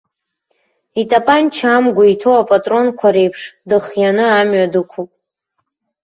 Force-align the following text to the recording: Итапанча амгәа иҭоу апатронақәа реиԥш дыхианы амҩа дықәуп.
Итапанча 1.01 1.67
амгәа 1.75 2.05
иҭоу 2.13 2.35
апатронақәа 2.41 3.07
реиԥш 3.15 3.41
дыхианы 3.69 4.25
амҩа 4.39 4.71
дықәуп. 4.73 5.11